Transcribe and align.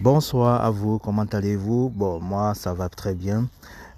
Bonsoir 0.00 0.64
à 0.64 0.70
vous, 0.70 0.98
comment 0.98 1.24
allez-vous? 1.24 1.88
Bon, 1.88 2.18
moi 2.18 2.54
ça 2.54 2.74
va 2.74 2.88
très 2.88 3.14
bien. 3.14 3.48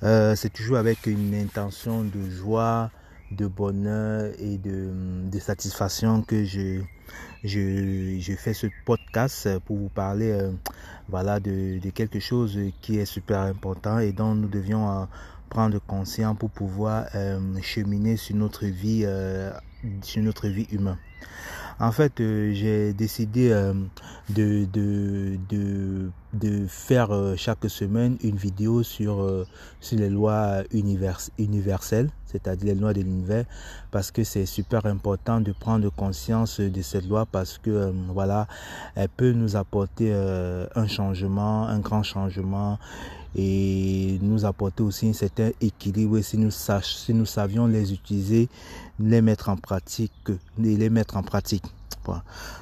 Euh, 0.03 0.37
c'est 0.37 0.53
toujours 0.53 0.76
avec 0.76 1.07
une 1.07 1.34
intention 1.34 2.04
de 2.04 2.29
joie, 2.29 2.91
de 3.30 3.46
bonheur 3.46 4.30
et 4.38 4.58
de, 4.58 4.92
satisfaction 5.40 6.20
que 6.20 6.44
je, 6.44 6.82
je, 7.44 8.32
fais 8.36 8.52
ce 8.52 8.66
podcast 8.84 9.59
pour 9.61 9.79
vous 9.79 9.88
parler 9.88 10.32
euh, 10.32 10.52
voilà, 11.09 11.40
de, 11.40 11.80
quelque 11.95 12.20
chose 12.20 12.58
qui 12.82 12.98
est 12.98 13.06
super 13.06 13.40
important 13.40 13.98
et 13.98 14.12
dont 14.12 14.34
nous 14.34 14.48
devions 14.48 14.90
euh, 14.90 15.04
prendre 15.48 15.78
conscience 15.86 16.36
pour 16.38 16.50
pouvoir 16.50 17.06
cheminer 17.62 18.18
sur 18.18 18.36
notre 18.36 18.66
vie, 18.66 19.06
sur 20.02 20.22
notre 20.22 20.48
vie 20.48 20.66
humaine. 20.70 20.98
En 21.79 21.93
fait, 21.93 22.20
euh, 22.20 22.52
j'ai 22.54 22.95
décidé 22.95 23.50
euh, 23.52 23.74
de, 24.30 24.64
de, 24.72 25.38
de, 25.50 26.11
de, 26.32 26.66
faire 26.66 27.11
euh, 27.11 27.35
chaque 27.36 27.68
semaine 27.68 28.16
une 28.22 28.36
vidéo 28.36 28.82
sur, 28.82 29.46
sur 29.80 29.99
les 29.99 30.08
lois 30.08 30.62
univers, 30.72 31.21
universelles, 31.39 32.09
c'est-à-dire 32.25 32.75
les 32.75 32.80
lois 32.80 32.95
de 32.95 33.02
l'univers, 33.02 33.45
parce 33.91 34.11
que 34.11 34.25
c'est 34.25 34.47
super 34.47 34.87
important 34.87 35.43
de 35.43 35.52
prendre 35.52 35.91
conscience 35.91 36.61
de 36.61 36.83
cette 36.83 37.07
loi 37.07 37.27
parce 37.27 37.59
que 37.59 37.93
voilà, 38.09 38.47
elle 38.95 39.11
peut 39.11 39.33
nous 39.33 39.55
apporter 39.57 40.15
un 40.15 40.87
changement, 40.87 41.66
un 41.66 41.80
grand 41.80 42.02
changement 42.02 42.79
et 43.37 44.19
nous 44.23 44.45
apporter 44.45 44.83
aussi 44.83 45.09
un 45.09 45.13
certain 45.13 45.51
équilibre 45.61 46.21
si 46.21 46.39
nous, 46.39 46.51
si 46.51 47.15
nous 47.15 47.27
savions 47.27 47.67
les 47.67 47.93
utiliser, 47.93 48.49
les 48.99 49.21
mettre 49.21 49.51
en 49.51 49.57
pratique 49.57 50.13
les 50.59 50.91
mettre 50.91 51.17
en 51.17 51.23
pratique. 51.23 51.65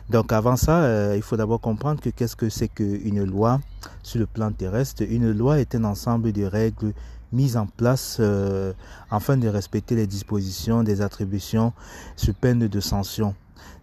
Donc 0.09 0.33
avant 0.33 0.57
ça, 0.57 0.85
euh, 0.85 1.15
il 1.17 1.23
faut 1.23 1.37
d'abord 1.37 1.61
comprendre 1.61 2.01
que 2.01 2.11
qu'est-ce 2.11 2.37
que 2.37 2.49
c'est 2.49 2.69
qu'une 2.69 3.25
loi 3.25 3.61
sur 4.03 4.19
le 4.19 4.27
plan 4.27 4.51
terrestre. 4.53 5.03
Une 5.09 5.33
loi 5.33 5.61
est 5.61 5.75
un 5.75 5.85
ensemble 5.85 6.33
de 6.33 6.45
règles 6.45 6.93
mises 7.35 7.57
en 7.57 7.67
place 7.67 8.19
euh, 8.21 8.73
afin 9.11 9.37
de 9.37 9.49
respecter 9.49 9.95
les 9.95 10.07
dispositions 10.07 10.83
des 10.83 11.03
attributions 11.03 11.73
sous 12.17 12.33
peine 12.33 12.69
de 12.69 12.81
sanction. 12.81 13.35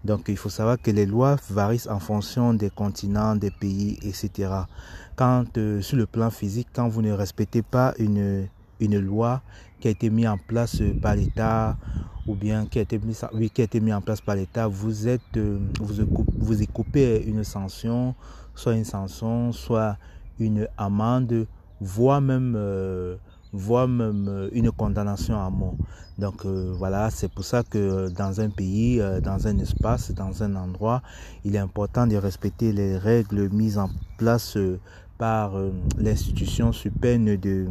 Donc 0.04 0.26
il 0.30 0.38
faut 0.38 0.50
savoir 0.50 0.82
que 0.82 0.90
les 0.90 1.06
lois 1.06 1.38
varient 1.50 1.88
en 1.90 2.00
fonction 2.00 2.54
des 2.54 2.70
continents, 2.70 3.36
des 3.36 3.52
pays, 3.52 4.00
etc. 4.02 4.50
Quand 5.16 5.46
euh, 5.58 5.82
sur 5.82 5.98
le 5.98 6.08
plan 6.08 6.32
physique, 6.32 6.70
quand 6.74 6.88
vous 6.88 7.02
ne 7.02 7.12
respectez 7.12 7.62
pas 7.62 7.94
une, 8.00 8.48
une 8.80 9.00
loi 9.00 9.42
qui 9.80 9.88
a 9.88 9.92
été 9.92 10.10
mise 10.10 10.28
en 10.28 10.38
place 10.38 10.82
par 11.02 11.16
l'État 11.16 11.78
ou 12.28 12.36
bien 12.36 12.66
qui 12.66 12.80
a 12.80 12.84
été 12.84 12.98
mis, 13.00 13.18
oui, 13.34 13.50
qui 13.50 13.62
a 13.62 13.66
été 13.66 13.80
mis 13.80 13.94
en 13.94 14.02
place 14.02 14.22
par 14.22 14.36
l'État, 14.36 14.68
vous 14.68 15.08
êtes, 15.08 15.22
euh, 15.38 15.60
vous, 15.80 16.06
vous 16.38 16.62
écoupez 16.62 17.24
une 17.26 17.44
sanction, 17.44 18.16
soit 18.56 18.74
une 18.74 18.86
sanction, 18.86 19.52
soit 19.52 19.98
une 20.40 20.68
amende, 20.78 21.48
voire 21.80 22.22
même, 22.22 22.56
voire 23.54 23.88
même 23.88 24.28
euh, 24.28 24.50
une 24.54 24.72
condamnation 24.72 25.40
à 25.40 25.50
mort. 25.50 25.76
Donc 26.18 26.46
euh, 26.46 26.74
voilà, 26.78 27.10
c'est 27.10 27.32
pour 27.32 27.44
ça 27.44 27.64
que 27.64 28.10
dans 28.10 28.42
un 28.42 28.50
pays, 28.50 29.00
euh, 29.02 29.20
dans 29.20 29.48
un 29.48 29.58
espace, 29.60 30.12
dans 30.12 30.44
un 30.44 30.56
endroit, 30.56 31.02
il 31.44 31.56
est 31.56 31.60
important 31.60 32.08
de 32.08 32.16
respecter 32.16 32.72
les 32.72 32.98
règles 32.98 33.50
mises 33.50 33.78
en 33.78 33.90
place 34.18 34.58
par 35.18 35.54
l'institution 35.98 36.72
sous 36.72 36.90
peine 36.90 37.36
de 37.38 37.68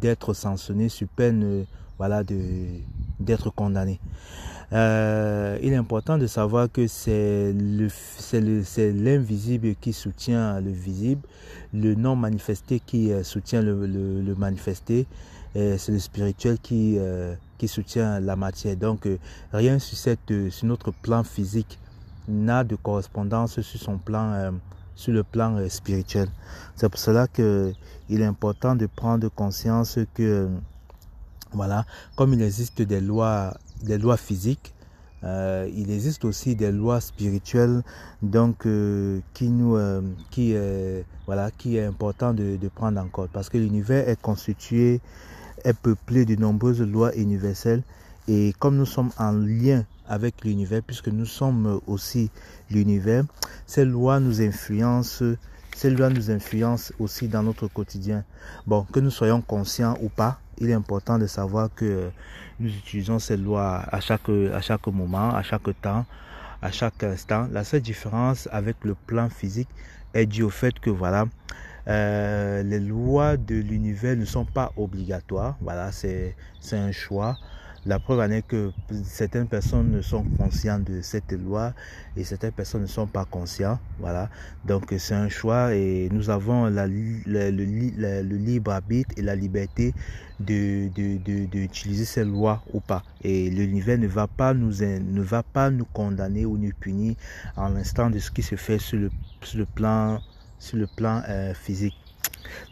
d'être 0.00 0.32
sanctionné, 0.34 0.88
sous 0.88 1.06
peine 1.06 1.64
voilà 1.98 2.24
de 2.24 2.38
d'être 3.20 3.50
condamné. 3.50 4.00
Euh, 4.72 5.58
il 5.62 5.72
est 5.72 5.76
important 5.76 6.18
de 6.18 6.26
savoir 6.26 6.70
que 6.70 6.86
c'est 6.86 7.52
le 7.52 7.88
c'est 7.88 8.92
l'invisible 8.92 9.74
qui 9.80 9.92
soutient 9.92 10.60
le 10.60 10.70
visible, 10.70 11.22
le 11.72 11.94
non 11.94 12.16
manifesté 12.16 12.80
qui 12.80 13.12
euh, 13.12 13.22
soutient 13.22 13.62
le, 13.62 13.86
le, 13.86 14.22
le 14.22 14.34
manifesté, 14.34 15.06
c'est 15.54 15.88
le 15.90 15.98
spirituel 15.98 16.58
qui 16.58 16.96
euh, 16.98 17.34
qui 17.58 17.68
soutient 17.68 18.20
la 18.20 18.36
matière. 18.36 18.76
Donc 18.76 19.08
rien 19.52 19.78
sur 19.78 19.96
cette 19.96 20.50
sur 20.50 20.66
notre 20.66 20.90
plan 20.92 21.22
physique 21.22 21.78
n'a 22.26 22.64
de 22.64 22.74
correspondance 22.76 23.60
sur 23.60 23.80
son 23.80 23.98
plan 23.98 24.52
sur 24.96 25.12
le 25.12 25.22
plan 25.24 25.68
spirituel. 25.68 26.28
C'est 26.74 26.88
pour 26.88 26.98
cela 26.98 27.26
que 27.28 27.72
il 28.08 28.20
est 28.20 28.26
important 28.26 28.74
de 28.74 28.86
prendre 28.86 29.28
conscience 29.28 29.98
que 30.14 30.48
voilà, 31.52 31.84
comme 32.16 32.34
il 32.34 32.42
existe 32.42 32.82
des 32.82 33.00
lois, 33.00 33.56
des 33.84 33.98
lois 33.98 34.16
physiques, 34.16 34.74
euh, 35.24 35.68
il 35.74 35.90
existe 35.90 36.24
aussi 36.24 36.54
des 36.54 36.70
lois 36.70 37.00
spirituelles, 37.00 37.82
donc 38.22 38.66
euh, 38.66 39.20
qui 39.32 39.48
nous, 39.48 39.76
euh, 39.76 40.02
qui 40.30 40.54
voilà, 41.26 41.50
qui 41.50 41.76
est 41.78 41.84
important 41.84 42.34
de, 42.34 42.56
de 42.56 42.68
prendre 42.68 43.00
en 43.00 43.08
compte, 43.08 43.30
parce 43.32 43.48
que 43.48 43.56
l'univers 43.56 44.08
est 44.08 44.20
constitué, 44.20 45.00
est 45.64 45.78
peuplé 45.78 46.26
de 46.26 46.36
nombreuses 46.36 46.82
lois 46.82 47.14
universelles, 47.16 47.82
et 48.28 48.54
comme 48.58 48.76
nous 48.76 48.86
sommes 48.86 49.10
en 49.18 49.32
lien 49.32 49.84
avec 50.06 50.44
l'univers, 50.44 50.82
puisque 50.86 51.08
nous 51.08 51.26
sommes 51.26 51.80
aussi 51.86 52.30
l'univers, 52.70 53.24
ces 53.66 53.84
lois 53.84 54.20
nous 54.20 54.40
influencent 54.42 55.36
ces 55.74 55.90
lois 55.90 56.08
nous 56.08 56.30
influencent 56.30 56.94
aussi 57.00 57.26
dans 57.26 57.42
notre 57.42 57.66
quotidien. 57.66 58.24
Bon, 58.66 58.84
que 58.84 59.00
nous 59.00 59.10
soyons 59.10 59.40
conscients 59.40 59.98
ou 60.00 60.08
pas, 60.08 60.38
il 60.58 60.70
est 60.70 60.74
important 60.74 61.18
de 61.18 61.26
savoir 61.26 61.68
que 61.74 62.10
nous 62.60 62.68
utilisons 62.68 63.18
ces 63.18 63.36
lois 63.36 63.82
à 63.90 64.00
chaque, 64.00 64.28
à 64.28 64.60
chaque 64.60 64.86
moment, 64.86 65.34
à 65.34 65.42
chaque 65.42 65.68
temps, 65.82 66.06
à 66.62 66.70
chaque 66.70 67.02
instant. 67.02 67.48
La 67.50 67.64
seule 67.64 67.80
différence 67.80 68.48
avec 68.52 68.76
le 68.84 68.94
plan 68.94 69.28
physique 69.28 69.68
est 70.14 70.26
due 70.26 70.44
au 70.44 70.50
fait 70.50 70.78
que 70.78 70.90
voilà, 70.90 71.26
euh, 71.88 72.62
les 72.62 72.80
lois 72.80 73.36
de 73.36 73.56
l'univers 73.56 74.16
ne 74.16 74.24
sont 74.24 74.44
pas 74.44 74.72
obligatoires. 74.76 75.56
Voilà, 75.60 75.90
c'est 75.90 76.36
un 76.70 76.92
choix. 76.92 77.36
La 77.86 77.98
preuve 77.98 78.20
en 78.20 78.30
est 78.30 78.40
que 78.40 78.72
certaines 79.04 79.46
personnes 79.46 80.00
sont 80.02 80.24
conscientes 80.38 80.84
de 80.84 81.02
cette 81.02 81.32
loi 81.32 81.74
et 82.16 82.24
certaines 82.24 82.52
personnes 82.52 82.82
ne 82.82 82.86
sont 82.86 83.06
pas 83.06 83.26
conscientes. 83.26 83.78
Voilà. 83.98 84.30
Donc 84.64 84.94
c'est 84.96 85.14
un 85.14 85.28
choix 85.28 85.74
et 85.74 86.08
nous 86.10 86.30
avons 86.30 86.70
le, 86.70 87.50
libre 88.36 88.72
arbitre 88.72 89.14
et 89.18 89.22
la 89.22 89.36
liberté 89.36 89.92
de 90.40 90.88
d'utiliser 90.88 92.00
de, 92.00 92.00
de, 92.00 92.04
ces 92.04 92.24
lois 92.24 92.62
ou 92.72 92.80
pas. 92.80 93.02
Et 93.22 93.50
l'univers 93.50 93.98
ne 93.98 94.06
va 94.06 94.28
pas 94.28 94.54
nous 94.54 94.80
ne 94.80 95.82
condamner 95.92 96.46
ou 96.46 96.56
nous 96.56 96.72
punir 96.80 97.16
en 97.56 97.68
l'instant 97.68 98.08
de 98.08 98.18
ce 98.18 98.30
qui 98.30 98.42
se 98.42 98.56
fait 98.56 98.78
sur 98.78 98.98
le, 98.98 99.10
sur 99.42 99.58
le 99.58 99.66
plan 99.66 100.20
sur 100.58 100.78
le 100.78 100.86
plan 100.86 101.22
euh, 101.28 101.52
physique. 101.52 101.94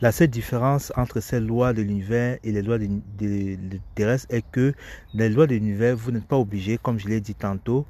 La 0.00 0.12
seule 0.12 0.28
différence 0.28 0.92
entre 0.96 1.20
ces 1.20 1.40
lois 1.40 1.72
de 1.72 1.82
l'univers 1.82 2.38
et 2.42 2.52
les 2.52 2.62
lois 2.62 2.78
de, 2.78 2.88
de, 3.18 3.78
est 3.96 4.44
que 4.50 4.74
les 5.14 5.28
lois 5.28 5.46
de 5.46 5.54
l'univers, 5.54 5.96
vous 5.96 6.10
n'êtes 6.10 6.26
pas 6.26 6.38
obligé, 6.38 6.78
comme 6.78 6.98
je 6.98 7.08
l'ai 7.08 7.20
dit 7.20 7.34
tantôt, 7.34 7.86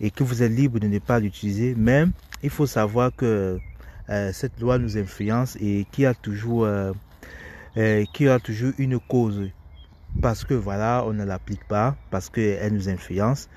et 0.00 0.10
que 0.10 0.22
vous 0.22 0.42
êtes 0.42 0.52
libre 0.52 0.78
de 0.78 0.86
ne 0.86 0.98
pas 0.98 1.18
l'utiliser. 1.18 1.74
Mais 1.76 2.04
il 2.42 2.50
faut 2.50 2.66
savoir 2.66 3.10
que 3.14 3.58
euh, 4.08 4.32
cette 4.32 4.60
loi 4.60 4.78
nous 4.78 4.96
influence 4.96 5.56
et 5.60 5.86
qui 5.90 6.06
a 6.06 6.14
toujours, 6.14 6.64
euh, 6.64 6.92
euh, 7.76 8.04
a 8.28 8.38
toujours 8.38 8.72
une 8.78 8.98
cause. 9.00 9.50
Parce 10.22 10.44
que 10.44 10.54
voilà, 10.54 11.04
on 11.06 11.12
ne 11.12 11.24
l'applique 11.24 11.66
pas, 11.66 11.96
parce 12.10 12.30
qu'elle 12.30 12.72
nous 12.72 12.88
influence. 12.88 13.48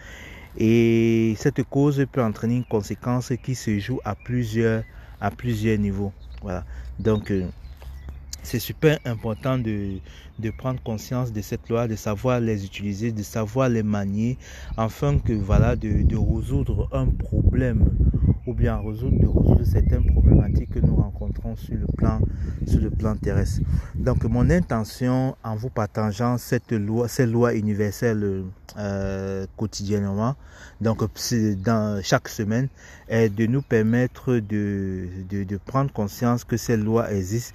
Et 0.57 1.35
cette 1.37 1.63
cause 1.63 2.05
peut 2.11 2.23
entraîner 2.23 2.55
une 2.55 2.65
conséquence 2.65 3.31
qui 3.43 3.55
se 3.55 3.77
joue 3.79 3.99
à 4.03 4.15
plusieurs, 4.15 4.83
à 5.21 5.31
plusieurs 5.31 5.77
niveaux. 5.77 6.11
Voilà. 6.41 6.65
Donc, 6.99 7.31
c'est 8.49 8.57
super 8.57 8.97
important 9.05 9.59
de, 9.59 9.99
de 10.39 10.49
prendre 10.49 10.81
conscience 10.81 11.31
de 11.31 11.39
cette 11.39 11.69
loi, 11.69 11.87
de 11.87 11.95
savoir 11.95 12.39
les 12.39 12.65
utiliser, 12.65 13.11
de 13.11 13.21
savoir 13.21 13.69
les 13.69 13.83
manier, 13.83 14.39
afin 14.75 15.19
que 15.19 15.33
voilà, 15.33 15.75
de, 15.75 16.01
de 16.01 16.17
résoudre 16.17 16.89
un 16.91 17.05
problème 17.05 17.91
ou 18.47 18.55
bien 18.55 18.77
résoudre, 18.77 19.19
de 19.19 19.27
résoudre 19.27 19.63
certaines 19.63 20.03
problématiques 20.07 20.71
que 20.71 20.79
nous 20.79 20.95
rencontrons 20.95 21.55
sur 21.57 21.75
le 21.75 21.85
plan, 21.95 22.21
sur 22.65 22.81
le 22.81 22.89
plan 22.89 23.15
terrestre. 23.15 23.61
Donc, 23.93 24.23
mon 24.23 24.49
intention 24.49 25.35
en 25.43 25.55
vous 25.55 25.69
partageant 25.69 26.39
cette 26.39 26.71
loi, 26.71 27.07
ces 27.07 27.27
lois 27.27 27.53
universelles 27.53 28.45
euh, 28.79 29.45
quotidiennement, 29.57 30.35
donc 30.81 31.03
dans 31.63 32.01
chaque 32.01 32.27
semaine, 32.27 32.67
est 33.09 33.29
de 33.29 33.45
nous 33.45 33.61
permettre 33.61 34.37
de, 34.37 35.07
de, 35.29 35.43
de 35.43 35.57
prendre 35.57 35.93
conscience 35.93 36.43
que 36.43 36.57
ces 36.57 36.77
lois 36.77 37.11
existent 37.13 37.53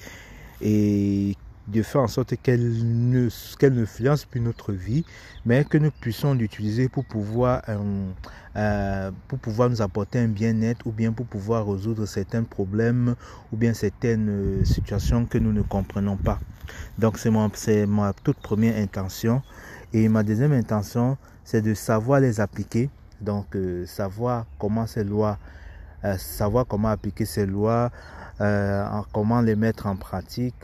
et 0.61 1.37
de 1.67 1.83
faire 1.83 2.03
en 2.03 2.09
sorte 2.09 2.35
qu'elle 2.43 2.61
ne, 2.61 3.29
ne 3.29 3.83
influence 3.83 4.25
plus 4.27 4.41
notre 4.41 4.73
vie, 4.73 5.05
mais 5.47 5.65
que 5.65 5.79
nous 5.79 5.91
puissions 5.91 6.35
l'utiliser 6.35 6.89
pour 6.89 7.05
pouvoir, 7.07 7.63
euh, 7.69 8.11
euh, 8.57 9.11
pour 9.29 9.39
pouvoir 9.39 9.71
nous 9.71 9.81
apporter 9.81 10.19
un 10.19 10.29
bien-être 10.29 10.87
ou 10.87 10.93
bien 10.93 11.13
pour 11.13 11.27
pouvoir 11.27 11.67
résoudre 11.67 12.05
certains 12.07 12.43
problèmes 12.43 13.15
ou 13.53 13.57
bien 13.57 13.73
certaines 13.73 14.65
situations 14.65 15.25
que 15.25 15.39
nous 15.39 15.53
ne 15.53 15.63
comprenons 15.63 16.17
pas. 16.17 16.39
Donc 16.99 17.19
c'est 17.19 17.31
c'est 17.55 17.87
ma 17.87 18.13
toute 18.13 18.39
première 18.39 18.77
intention. 18.77 19.43
Et 19.93 20.09
ma 20.09 20.23
deuxième 20.23 20.53
intention, 20.53 21.17
c'est 21.45 21.63
de 21.63 21.73
savoir 21.75 22.21
les 22.21 22.41
appliquer, 22.41 22.91
donc 23.21 23.55
euh, 23.55 23.87
savoir 23.87 24.47
comment 24.59 24.87
ces 24.87 25.05
lois 25.05 25.39
savoir 26.19 26.67
comment 26.67 26.89
appliquer 26.89 27.25
ces 27.25 27.47
lois, 27.47 27.91
comment 29.13 29.41
les 29.41 29.57
mettre 29.57 29.87
en 29.87 29.97
pratique, 29.97 30.55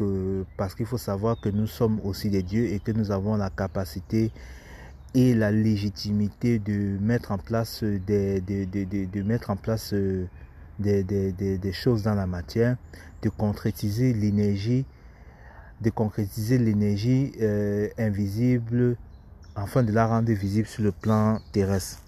parce 0.57 0.75
qu'il 0.75 0.87
faut 0.87 0.99
savoir 0.99 1.41
que 1.41 1.49
nous 1.49 1.67
sommes 1.67 2.01
aussi 2.05 2.31
des 2.31 2.43
dieux 2.43 2.67
et 2.67 2.81
que 2.81 2.93
nous 2.93 3.11
avons 3.11 3.37
la 3.37 3.51
capacité 3.51 4.33
et 5.15 5.35
la 5.35 5.51
légitimité 5.51 6.59
de 6.59 6.99
mettre 7.01 7.33
en 7.33 7.39
place 7.39 7.83
des, 7.83 8.41
de, 8.41 8.65
de, 8.65 9.05
de, 9.05 9.23
mettre 9.23 9.51
en 9.51 9.57
place 9.57 9.93
des, 10.79 11.03
des, 11.05 11.73
choses 11.73 12.03
dans 12.03 12.15
la 12.15 12.27
matière, 12.27 12.77
de 13.23 13.29
concrétiser 13.29 14.13
l'énergie, 14.13 14.85
de 15.81 15.91
concrétiser 15.91 16.59
l'énergie 16.59 17.33
euh, 17.41 17.89
invisible, 17.99 18.97
afin 19.57 19.83
de 19.83 19.93
la 19.93 20.07
rendre 20.07 20.33
visible 20.33 20.69
sur 20.69 20.83
le 20.83 20.93
plan 20.93 21.41
terrestre. 21.53 22.01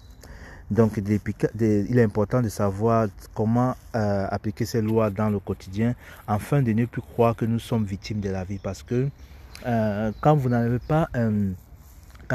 Donc 0.73 0.97
il 0.97 1.99
est 1.99 2.03
important 2.03 2.41
de 2.41 2.49
savoir 2.49 3.07
comment 3.33 3.75
euh, 3.95 4.27
appliquer 4.29 4.65
ces 4.65 4.81
lois 4.81 5.09
dans 5.09 5.29
le 5.29 5.39
quotidien 5.39 5.95
afin 6.27 6.61
de 6.61 6.71
ne 6.73 6.85
plus 6.85 7.01
croire 7.01 7.35
que 7.35 7.45
nous 7.45 7.59
sommes 7.59 7.85
victimes 7.85 8.19
de 8.19 8.29
la 8.29 8.43
vie 8.43 8.59
parce 8.61 8.81
que 8.81 9.07
euh, 9.65 10.11
quand 10.21 10.35
vous 10.35 10.49
n'avez 10.49 10.79
pas 10.79 11.09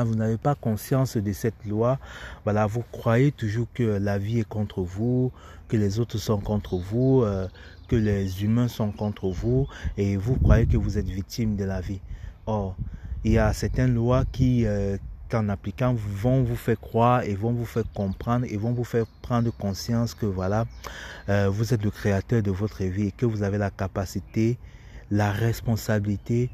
n'avez 0.06 0.36
pas 0.36 0.54
conscience 0.54 1.16
de 1.16 1.32
cette 1.32 1.64
loi, 1.66 1.98
voilà, 2.44 2.66
vous 2.66 2.84
croyez 2.92 3.32
toujours 3.32 3.66
que 3.74 3.82
la 3.82 4.18
vie 4.18 4.40
est 4.40 4.48
contre 4.48 4.82
vous, 4.82 5.32
que 5.68 5.76
les 5.76 5.98
autres 5.98 6.18
sont 6.18 6.38
contre 6.38 6.76
vous, 6.76 7.22
euh, 7.22 7.48
que 7.88 7.96
les 7.96 8.44
humains 8.44 8.68
sont 8.68 8.92
contre 8.92 9.28
vous, 9.28 9.66
et 9.96 10.16
vous 10.16 10.36
croyez 10.36 10.66
que 10.66 10.76
vous 10.76 10.98
êtes 10.98 11.08
victime 11.08 11.56
de 11.56 11.64
la 11.64 11.80
vie. 11.80 12.00
Or, 12.46 12.76
il 13.24 13.32
y 13.32 13.38
a 13.38 13.52
certaines 13.52 13.94
lois 13.94 14.24
qui, 14.30 14.66
euh, 14.66 14.96
en 15.34 15.48
appliquant, 15.48 15.94
vont 15.94 16.42
vous 16.42 16.56
faire 16.56 16.80
croire 16.80 17.22
et 17.22 17.34
vont 17.34 17.52
vous 17.52 17.64
faire 17.64 17.84
comprendre 17.94 18.46
et 18.48 18.56
vont 18.56 18.72
vous 18.72 18.84
faire 18.84 19.06
prendre 19.22 19.50
conscience 19.52 20.14
que 20.14 20.26
voilà, 20.26 20.66
euh, 21.28 21.48
vous 21.48 21.74
êtes 21.74 21.82
le 21.82 21.90
créateur 21.90 22.42
de 22.42 22.50
votre 22.50 22.84
vie 22.84 23.08
et 23.08 23.12
que 23.12 23.26
vous 23.26 23.42
avez 23.42 23.58
la 23.58 23.70
capacité, 23.70 24.58
la 25.10 25.30
responsabilité 25.32 26.50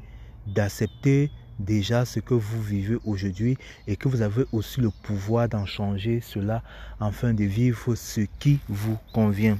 d'accepter 0.47 1.31
déjà 1.59 2.05
ce 2.05 2.19
que 2.19 2.33
vous 2.33 2.61
vivez 2.61 2.97
aujourd'hui 3.05 3.57
et 3.87 3.95
que 3.95 4.07
vous 4.07 4.21
avez 4.21 4.45
aussi 4.51 4.81
le 4.81 4.89
pouvoir 4.89 5.47
d'en 5.47 5.65
changer 5.65 6.21
cela 6.21 6.61
afin 6.99 7.33
de 7.33 7.43
vivre 7.43 7.95
ce 7.95 8.21
qui 8.39 8.59
vous 8.67 8.97
convient. 9.13 9.57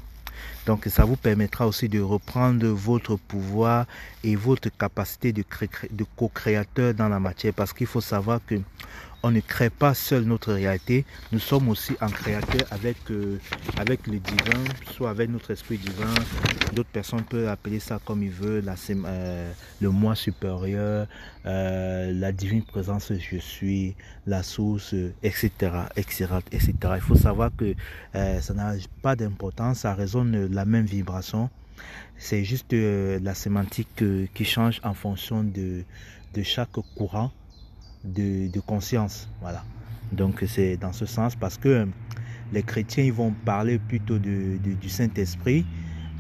Donc 0.66 0.86
ça 0.86 1.06
vous 1.06 1.16
permettra 1.16 1.68
aussi 1.68 1.90
de 1.90 2.00
reprendre 2.00 2.68
votre 2.68 3.16
pouvoir 3.16 3.86
et 4.24 4.36
votre 4.36 4.70
capacité 4.70 5.32
de, 5.32 5.44
co-créateur 6.16 6.94
dans 6.94 7.10
la 7.10 7.20
matière. 7.20 7.54
Parce 7.54 7.74
qu'il 7.74 7.88
faut 7.88 8.02
savoir 8.02 8.40
que 8.46 8.56
on 9.26 9.32
ne 9.32 9.40
crée 9.40 9.72
pas 9.72 9.96
seul 9.96 10.24
notre 10.26 10.54
réalité, 10.54 11.04
nous 11.32 11.40
sommes 11.40 11.70
aussi 11.70 11.94
en 12.00 12.10
créateur 12.10 12.62
avec, 12.70 12.98
euh, 13.10 13.40
avec 13.76 14.06
le 14.06 14.20
divin, 14.20 14.64
soit 14.92 15.10
avec 15.10 15.32
notre 15.32 15.50
esprit 15.50 15.80
divin. 15.80 16.14
D'autres 16.74 16.92
personnes 16.92 17.24
peuvent 17.24 17.48
appeler 17.48 17.80
ça 17.80 18.00
comme 18.06 18.22
ils 18.22 18.30
veulent, 18.30 18.64
la, 18.64 18.76
euh, 18.88 19.52
le 19.82 19.90
moi 19.90 20.14
supérieur, 20.14 21.08
euh, 21.48 22.12
la 22.14 22.32
divine 22.32 22.62
présence 22.62 23.12
je 23.18 23.38
suis, 23.38 23.96
la 24.28 24.44
source, 24.44 24.94
etc., 25.24 25.50
etc., 25.96 26.28
etc. 26.52 26.74
Il 26.94 27.02
faut 27.02 27.16
savoir 27.16 27.50
que 27.58 27.74
ça 28.14 28.54
n'a 28.54 28.74
pas 29.02 29.16
d'importance, 29.16 29.80
ça 29.80 29.96
résonne 29.96 30.54
la 30.54 30.66
même 30.66 30.86
vibration. 30.86 31.50
C'est 32.18 32.44
juste 32.44 32.74
la 32.74 33.34
sémantique 33.34 34.04
qui 34.36 34.46
change 34.46 34.80
en 34.84 34.94
fonction 34.94 35.44
de, 35.44 35.84
de 36.36 36.44
chaque 36.44 36.78
courant 36.96 37.32
de, 38.06 38.60
conscience. 38.60 39.30
Voilà. 39.42 39.64
Donc 40.12 40.44
c'est 40.48 40.78
dans 40.78 40.94
ce 40.94 41.06
sens 41.06 41.36
parce 41.36 41.58
que 41.58 41.88
les 42.54 42.64
chrétiens 42.64 43.04
ils 43.04 43.14
vont 43.14 43.34
parler 43.44 43.80
plutôt 43.80 44.18
de, 44.18 44.58
du 44.58 44.90
Saint-Esprit. 44.90 45.66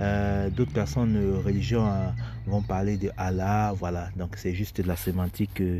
Euh, 0.01 0.49
d'autres 0.49 0.73
personnes 0.73 1.17
religieuses 1.45 1.79
euh, 1.81 2.09
vont 2.47 2.61
parler 2.61 2.97
de 2.97 3.11
Allah. 3.17 3.73
Voilà. 3.77 4.09
Donc 4.17 4.35
c'est 4.35 4.53
juste 4.53 4.81
de 4.81 4.87
la 4.87 4.95
sémantique 4.95 5.61
euh, 5.61 5.79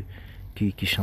qui. 0.56 0.96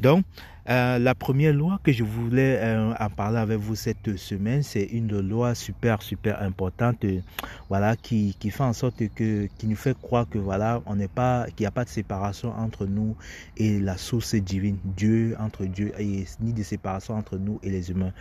Donc 0.00 0.24
euh, 0.70 0.98
la 0.98 1.14
première 1.14 1.52
loi 1.52 1.78
que 1.82 1.92
je 1.92 2.02
voulais 2.02 2.58
euh, 2.58 2.94
en 2.98 3.10
parler 3.10 3.36
avec 3.36 3.58
vous 3.58 3.74
cette 3.74 4.16
semaine, 4.16 4.62
c'est 4.62 4.84
une 4.84 5.20
loi 5.20 5.54
super 5.54 6.00
super 6.00 6.40
importante, 6.40 7.04
euh, 7.04 7.20
voilà, 7.68 7.96
qui, 7.96 8.34
qui 8.38 8.50
fait 8.50 8.62
en 8.62 8.72
sorte 8.72 9.06
que, 9.14 9.46
qui 9.58 9.66
nous 9.66 9.76
fait 9.76 9.94
croire 10.00 10.26
que 10.26 10.38
voilà, 10.38 10.80
on 10.86 10.96
n'est 10.96 11.08
pas, 11.08 11.46
qu'il 11.54 11.64
n'y 11.64 11.66
a 11.66 11.70
pas 11.70 11.84
de 11.84 11.90
séparation 11.90 12.50
entre 12.56 12.86
nous 12.86 13.14
et 13.58 13.78
la 13.78 13.98
source 13.98 14.34
divine, 14.36 14.78
Dieu 14.84 15.36
entre 15.38 15.66
Dieu, 15.66 15.92
et 15.98 16.24
ni 16.40 16.54
de 16.54 16.62
séparation 16.62 17.14
entre 17.14 17.36
nous 17.36 17.60
et 17.62 17.68
les 17.68 17.90
humains. 17.90 18.12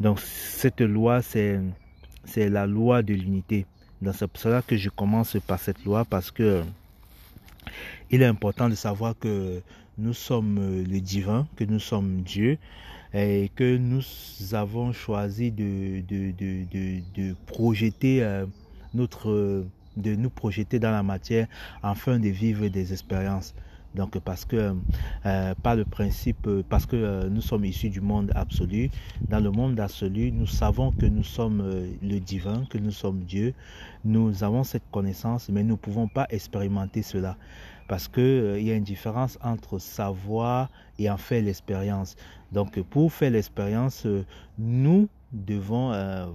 Donc 0.00 0.18
cette 0.18 0.80
loi, 0.80 1.22
c'est 1.22 1.60
c'est 2.24 2.48
la 2.48 2.66
loi 2.66 3.02
de 3.02 3.14
l'unité. 3.14 3.64
Donc 4.00 4.14
c'est 4.16 4.26
pour 4.26 4.40
cela 4.40 4.62
que 4.62 4.76
je 4.76 4.88
commence 4.88 5.36
par 5.46 5.60
cette 5.60 5.84
loi 5.84 6.04
parce 6.04 6.32
que 6.32 6.64
il 8.10 8.22
est 8.22 8.26
important 8.26 8.68
de 8.68 8.74
savoir 8.74 9.14
que 9.18 9.62
nous 9.98 10.14
sommes 10.14 10.58
euh, 10.58 10.84
le 10.84 11.00
divin, 11.00 11.46
que 11.56 11.64
nous 11.64 11.78
sommes 11.78 12.22
Dieu 12.22 12.58
et 13.14 13.50
que 13.54 13.76
nous 13.76 14.02
avons 14.52 14.92
choisi 14.92 15.50
de, 15.50 16.00
de, 16.08 16.32
de, 16.32 17.02
de, 17.14 17.34
projeter 17.46 18.22
euh, 18.22 18.46
notre 18.94 19.66
de 19.98 20.14
nous 20.14 20.30
projeter 20.30 20.78
dans 20.78 20.90
la 20.90 21.02
matière 21.02 21.46
afin 21.82 22.18
de 22.18 22.28
vivre 22.28 22.66
des 22.68 22.92
expériences. 22.92 23.54
Donc 23.94 24.18
parce 24.20 24.46
que 24.46 24.74
euh, 25.26 25.54
par 25.62 25.76
le 25.76 25.84
principe, 25.84 26.48
parce 26.70 26.86
que 26.86 27.28
nous 27.28 27.42
sommes 27.42 27.66
issus 27.66 27.90
du 27.90 28.00
monde 28.00 28.32
absolu, 28.34 28.88
dans 29.28 29.40
le 29.40 29.50
monde 29.50 29.78
absolu, 29.78 30.32
nous 30.32 30.46
savons 30.46 30.92
que 30.92 31.04
nous 31.04 31.24
sommes 31.24 31.62
le 32.02 32.18
divin, 32.18 32.64
que 32.70 32.78
nous 32.78 32.90
sommes 32.90 33.20
Dieu. 33.20 33.52
Nous 34.06 34.42
avons 34.42 34.64
cette 34.64 34.90
connaissance, 34.90 35.50
mais 35.50 35.62
nous 35.62 35.72
ne 35.72 35.76
pouvons 35.76 36.08
pas 36.08 36.26
expérimenter 36.30 37.02
cela 37.02 37.36
parce 37.88 38.08
qu'il 38.08 38.22
euh, 38.22 38.60
y 38.60 38.70
a 38.70 38.74
une 38.74 38.84
différence 38.84 39.38
entre 39.42 39.78
savoir 39.78 40.70
et 40.98 41.10
en 41.10 41.16
faire 41.16 41.42
l'expérience. 41.42 42.16
Donc 42.52 42.80
pour 42.82 43.12
faire 43.12 43.30
l'expérience, 43.30 44.06
euh, 44.06 44.24
nous 44.58 45.08
devons 45.32 45.92
euh, 45.92 46.26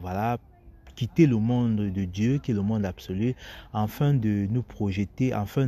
quitter 0.95 1.27
le 1.27 1.37
monde 1.37 1.75
de 1.75 2.05
Dieu, 2.05 2.39
qui 2.39 2.51
est 2.51 2.55
le 2.55 2.61
monde 2.61 2.85
absolu, 2.85 3.35
afin 3.73 4.13
de 4.13 4.47
nous 4.49 4.63
projeter, 4.63 5.31
afin 5.31 5.67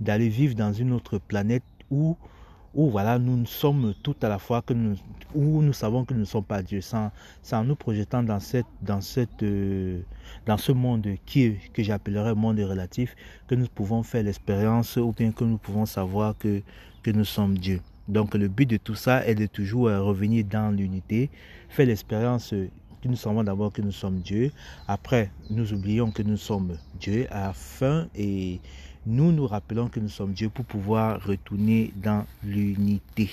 d'aller 0.00 0.28
vivre 0.28 0.54
dans 0.54 0.72
une 0.72 0.92
autre 0.92 1.18
planète 1.18 1.64
où 1.90 2.16
où 2.74 2.88
voilà, 2.90 3.18
nous 3.18 3.46
sommes 3.46 3.94
tout 4.02 4.14
à 4.22 4.28
la 4.28 4.38
fois 4.38 4.62
que 4.62 4.72
nous, 4.72 4.96
où 5.34 5.62
nous 5.62 5.72
savons 5.72 6.04
que 6.04 6.14
nous 6.14 6.20
ne 6.20 6.24
sommes 6.24 6.44
pas 6.44 6.62
Dieu, 6.62 6.80
sans, 6.80 7.10
sans 7.42 7.64
nous 7.64 7.76
projetant 7.76 8.22
dans 8.22 8.40
cette, 8.40 8.66
dans 8.82 9.00
cette, 9.00 9.42
euh, 9.42 10.00
dans 10.46 10.56
ce 10.56 10.72
monde 10.72 11.06
qui 11.26 11.56
que 11.72 11.82
j'appellerais 11.82 12.34
monde 12.34 12.60
relatif, 12.60 13.16
que 13.48 13.54
nous 13.54 13.66
pouvons 13.66 14.02
faire 14.02 14.22
l'expérience 14.22 14.96
ou 14.96 15.12
bien 15.12 15.32
que 15.32 15.44
nous 15.44 15.58
pouvons 15.58 15.86
savoir 15.86 16.36
que, 16.38 16.62
que 17.02 17.10
nous 17.10 17.24
sommes 17.24 17.58
Dieu. 17.58 17.80
Donc 18.08 18.34
le 18.34 18.48
but 18.48 18.66
de 18.66 18.76
tout 18.76 18.94
ça 18.94 19.26
est 19.26 19.34
de 19.34 19.46
toujours 19.46 19.84
revenir 19.84 20.44
dans 20.44 20.74
l'unité, 20.74 21.30
faire 21.68 21.86
l'expérience 21.86 22.54
que 23.02 23.08
nous 23.08 23.16
savons 23.16 23.42
d'abord 23.42 23.72
que 23.72 23.82
nous 23.82 23.92
sommes 23.92 24.20
Dieu. 24.20 24.52
Après, 24.86 25.30
nous 25.48 25.72
oublions 25.72 26.10
que 26.10 26.22
nous 26.22 26.36
sommes 26.36 26.76
Dieu 26.98 27.26
afin 27.30 28.08
et 28.14 28.60
nous 29.06 29.32
nous 29.32 29.46
rappelons 29.46 29.88
que 29.88 30.00
nous 30.00 30.08
sommes 30.08 30.32
Dieu 30.32 30.48
pour 30.48 30.64
pouvoir 30.64 31.22
retourner 31.24 31.92
dans 31.96 32.26
l'unité. 32.44 33.30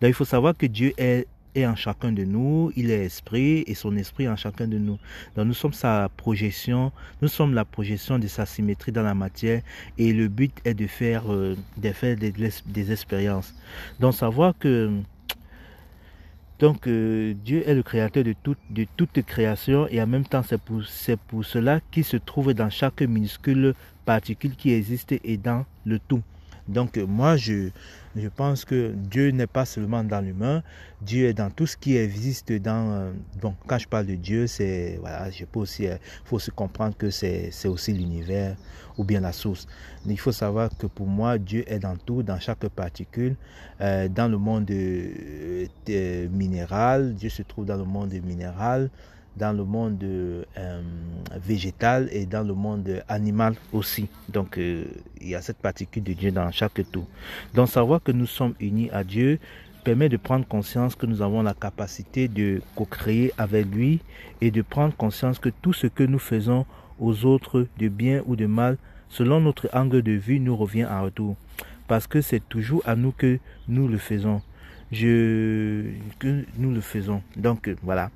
Donc 0.00 0.08
il 0.08 0.14
faut 0.14 0.24
savoir 0.24 0.56
que 0.56 0.66
Dieu 0.66 0.92
est, 0.96 1.26
est, 1.54 1.66
en 1.66 1.76
chacun 1.76 2.12
de 2.12 2.24
nous, 2.24 2.72
il 2.76 2.90
est 2.90 3.04
esprit 3.04 3.64
et 3.66 3.74
son 3.74 3.96
esprit 3.96 4.28
en 4.28 4.36
chacun 4.36 4.66
de 4.66 4.78
nous. 4.78 4.98
Donc 5.36 5.46
nous 5.46 5.54
sommes 5.54 5.72
sa 5.72 6.08
projection, 6.16 6.92
nous 7.22 7.28
sommes 7.28 7.54
la 7.54 7.64
projection 7.64 8.18
de 8.18 8.26
sa 8.26 8.46
symétrie 8.46 8.92
dans 8.92 9.02
la 9.02 9.14
matière 9.14 9.62
et 9.98 10.12
le 10.12 10.28
but 10.28 10.52
est 10.64 10.74
de 10.74 10.86
faire, 10.86 11.32
euh, 11.32 11.56
des, 11.76 12.92
expériences. 12.92 13.54
Donc 13.98 14.14
savoir 14.14 14.54
que 14.58 14.90
donc 16.58 16.86
euh, 16.86 17.32
Dieu 17.42 17.66
est 17.66 17.74
le 17.74 17.82
créateur 17.82 18.22
de, 18.22 18.34
de 18.70 18.86
toute 18.96 19.22
création 19.22 19.88
et 19.88 20.02
en 20.02 20.06
même 20.06 20.26
temps 20.26 20.42
c'est 20.42 20.60
pour, 20.60 20.82
pour 21.26 21.44
cela 21.44 21.80
qu'il 21.90 22.04
se 22.04 22.18
trouve 22.18 22.52
dans 22.52 22.68
chaque 22.68 23.00
minuscule 23.00 23.74
qui 24.56 24.72
existe 24.72 25.12
et 25.12 25.36
dans 25.36 25.64
le 25.84 25.98
tout. 25.98 26.22
Donc 26.68 26.96
moi, 26.98 27.36
je, 27.36 27.70
je 28.16 28.28
pense 28.28 28.64
que 28.64 28.92
Dieu 28.94 29.30
n'est 29.30 29.46
pas 29.46 29.64
seulement 29.64 30.04
dans 30.04 30.20
l'humain, 30.20 30.62
Dieu 31.02 31.26
est 31.26 31.34
dans 31.34 31.50
tout 31.50 31.66
ce 31.66 31.76
qui 31.76 31.96
existe 31.96 32.52
dans... 32.52 32.92
Euh, 32.92 33.12
bon, 33.40 33.54
quand 33.66 33.78
je 33.78 33.88
parle 33.88 34.06
de 34.06 34.14
Dieu, 34.14 34.46
c'est... 34.46 34.98
Voilà, 35.00 35.30
je 35.30 35.44
peux 35.44 35.60
aussi... 35.60 35.84
Il 35.84 35.90
euh, 35.90 35.96
faut 36.24 36.36
aussi 36.36 36.50
comprendre 36.52 36.96
que 36.96 37.10
c'est 37.10 37.50
aussi 37.66 37.92
l'univers 37.92 38.56
ou 38.98 39.04
bien 39.04 39.20
la 39.20 39.32
source. 39.32 39.66
il 40.06 40.18
faut 40.18 40.32
savoir 40.32 40.70
que 40.76 40.86
pour 40.86 41.06
moi, 41.06 41.38
Dieu 41.38 41.64
est 41.66 41.78
dans 41.78 41.96
tout, 41.96 42.22
dans 42.22 42.38
chaque 42.38 42.68
particule. 42.68 43.36
Euh, 43.80 44.08
dans 44.08 44.28
le 44.28 44.36
monde 44.36 44.70
minéral, 46.30 47.14
Dieu 47.14 47.30
se 47.30 47.42
trouve 47.42 47.64
dans 47.64 47.76
le 47.76 47.84
monde 47.84 48.12
minéral 48.12 48.90
dans 49.36 49.52
le 49.56 49.64
monde 49.64 50.02
euh, 50.02 50.82
végétal 51.36 52.08
et 52.12 52.26
dans 52.26 52.42
le 52.42 52.54
monde 52.54 53.02
animal 53.08 53.54
aussi. 53.72 54.08
Donc 54.28 54.58
euh, 54.58 54.84
il 55.20 55.28
y 55.28 55.34
a 55.34 55.42
cette 55.42 55.58
particule 55.58 56.02
de 56.02 56.12
Dieu 56.12 56.30
dans 56.30 56.50
chaque 56.50 56.82
tout. 56.90 57.06
Donc 57.54 57.68
savoir 57.68 58.02
que 58.02 58.12
nous 58.12 58.26
sommes 58.26 58.54
unis 58.60 58.90
à 58.92 59.04
Dieu 59.04 59.38
permet 59.84 60.08
de 60.08 60.16
prendre 60.16 60.46
conscience 60.46 60.94
que 60.94 61.06
nous 61.06 61.22
avons 61.22 61.42
la 61.42 61.54
capacité 61.54 62.28
de 62.28 62.60
co-créer 62.74 63.32
avec 63.38 63.66
lui 63.66 64.00
et 64.40 64.50
de 64.50 64.62
prendre 64.62 64.94
conscience 64.94 65.38
que 65.38 65.48
tout 65.48 65.72
ce 65.72 65.86
que 65.86 66.02
nous 66.02 66.18
faisons 66.18 66.66
aux 66.98 67.24
autres, 67.24 67.66
de 67.78 67.88
bien 67.88 68.22
ou 68.26 68.36
de 68.36 68.46
mal, 68.46 68.76
selon 69.08 69.40
notre 69.40 69.68
angle 69.72 70.02
de 70.02 70.12
vue, 70.12 70.38
nous 70.38 70.56
revient 70.56 70.84
en 70.84 71.02
retour. 71.04 71.36
Parce 71.88 72.06
que 72.06 72.20
c'est 72.20 72.46
toujours 72.48 72.82
à 72.86 72.94
nous 72.94 73.10
que 73.10 73.38
nous 73.68 73.88
le 73.88 73.98
faisons. 73.98 74.42
Je, 74.92 75.84
que 76.18 76.44
nous 76.58 76.72
le 76.72 76.80
faisons. 76.80 77.22
Donc 77.36 77.70
voilà, 77.82 78.10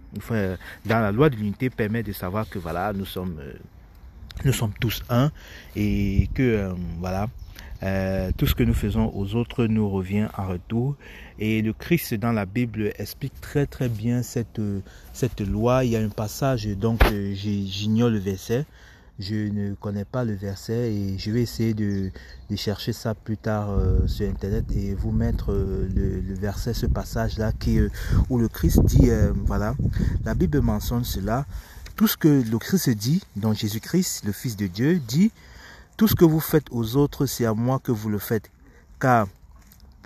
dans 0.84 1.00
la 1.00 1.12
loi 1.12 1.30
de 1.30 1.36
l'unité 1.36 1.70
permet 1.70 2.02
de 2.02 2.12
savoir 2.12 2.48
que 2.48 2.58
voilà, 2.58 2.92
nous 2.92 3.04
sommes, 3.04 3.38
euh, 3.40 3.52
nous 4.44 4.52
sommes 4.52 4.72
tous 4.80 5.02
un 5.08 5.30
et 5.76 6.28
que 6.34 6.42
euh, 6.42 6.72
voilà, 6.98 7.28
euh, 7.84 8.32
tout 8.36 8.46
ce 8.46 8.54
que 8.56 8.64
nous 8.64 8.74
faisons 8.74 9.12
aux 9.14 9.34
autres 9.36 9.66
nous 9.66 9.88
revient 9.88 10.26
en 10.36 10.48
retour. 10.48 10.96
Et 11.38 11.62
le 11.62 11.72
Christ 11.72 12.14
dans 12.14 12.32
la 12.32 12.46
Bible 12.46 12.92
explique 12.98 13.40
très 13.40 13.66
très 13.66 13.88
bien 13.88 14.22
cette, 14.22 14.60
cette 15.12 15.40
loi. 15.40 15.84
Il 15.84 15.92
y 15.92 15.96
a 15.96 16.00
un 16.00 16.08
passage, 16.08 16.66
donc 16.66 17.04
j'ignore 17.34 18.10
le 18.10 18.18
verset. 18.18 18.66
Je 19.18 19.34
ne 19.34 19.74
connais 19.74 20.04
pas 20.04 20.24
le 20.24 20.34
verset 20.34 20.92
et 20.92 21.18
je 21.18 21.30
vais 21.30 21.42
essayer 21.42 21.72
de, 21.72 22.10
chercher 22.56 22.92
ça 22.92 23.14
plus 23.14 23.36
tard 23.36 23.70
euh, 23.70 24.06
sur 24.06 24.28
internet 24.28 24.64
et 24.74 24.94
vous 24.94 25.12
mettre 25.12 25.52
euh, 25.52 25.88
le, 25.94 26.34
verset, 26.34 26.74
ce 26.74 26.86
passage-là 26.86 27.52
qui 27.52 27.78
où 28.28 28.38
le 28.38 28.48
Christ 28.48 28.84
dit, 28.84 29.10
voilà, 29.44 29.74
la 30.24 30.34
Bible 30.34 30.60
mentionne 30.60 31.04
cela. 31.04 31.46
Tout 31.96 32.08
ce 32.08 32.16
que 32.16 32.28
le 32.28 32.58
Christ 32.58 32.90
dit, 32.90 33.22
donc 33.36 33.54
Jésus-Christ, 33.54 34.24
le 34.24 34.32
Fils 34.32 34.56
de 34.56 34.66
Dieu, 34.66 34.98
dit, 34.98 35.30
tout 35.96 36.08
ce 36.08 36.16
que 36.16 36.24
vous 36.24 36.40
faites 36.40 36.66
aux 36.72 36.96
autres, 36.96 37.26
c'est 37.26 37.44
à 37.44 37.54
moi 37.54 37.78
que 37.78 37.92
vous 37.92 38.08
le 38.08 38.18
faites. 38.18 38.50
Car 38.98 39.28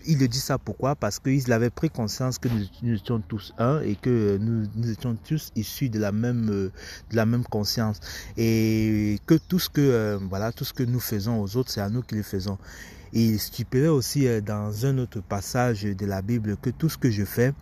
il 0.07 0.27
dit 0.29 0.39
ça 0.39 0.59
pourquoi? 0.59 0.95
Parce 0.95 1.19
qu'il 1.19 1.53
avait 1.53 1.71
pris 1.71 1.91
conscience 1.91 2.39
que 2.39 2.49
nous, 2.49 2.95
étions 2.95 3.21
tous 3.21 3.53
un 3.59 3.81
et 3.81 3.97
que 3.97 4.39
nous, 4.39 4.91
étions 4.91 5.17
tous 5.17 5.51
issus 5.57 5.89
de 5.89 5.99
la 5.99 6.13
même 6.13 6.47
de 6.47 6.71
la 7.13 7.27
même 7.27 7.45
conscience 7.45 8.01
et 8.37 9.19
que 9.27 9.35
tout 9.35 9.59
ce 9.59 9.69
que 9.69 10.19
voilà 10.29 10.53
tout 10.53 10.65
ce 10.65 10.73
que 10.73 10.83
nous 10.83 11.01
faisons 11.01 11.41
aux 11.41 11.57
autres, 11.57 11.71
c'est 11.71 11.81
à 11.81 11.91
nous 11.91 12.03
qui 12.03 12.15
le 12.15 12.23
faisons. 12.23 12.59
Et 13.13 13.25
il 13.25 13.41
stipulait 13.41 13.89
aussi 13.89 14.27
dans 14.43 14.85
un 14.85 14.99
autre 14.99 15.21
passage 15.21 15.83
de 15.83 16.07
la 16.07 16.21
Bible 16.23 16.57
que 16.59 16.71
tout 16.71 16.89
ce 16.89 16.99
que 16.99 17.11
je 17.11 17.25
fais, 17.25 17.55